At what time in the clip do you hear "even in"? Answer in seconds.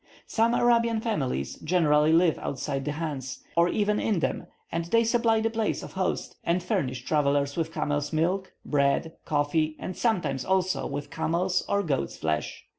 3.69-4.17